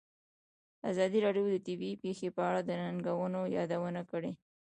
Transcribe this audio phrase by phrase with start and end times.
[0.91, 4.31] ازادي راډیو د طبیعي پېښې په اړه د ننګونو یادونه کړې.